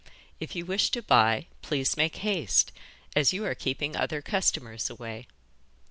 [0.39, 2.71] 'If you wish to buy, please make haste,
[3.15, 5.27] as you are keeping other customers away.